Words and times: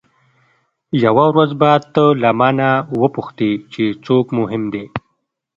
یوه 1.05 1.25
ورځ 1.33 1.51
به 1.59 1.71
ته 1.93 2.03
له 2.23 2.29
مانه 2.39 2.69
وپوښتې 3.01 3.51
چې 3.73 3.83
څوک 4.05 4.25
مهم 4.39 4.63
دی. 4.73 4.85